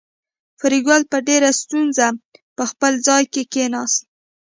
فریدګل 0.59 1.01
په 1.11 1.17
ډېره 1.27 1.49
ستونزه 1.61 2.07
په 2.57 2.63
خپل 2.71 2.93
ځای 3.07 3.23
کې 3.33 3.43
کېناست 3.53 4.01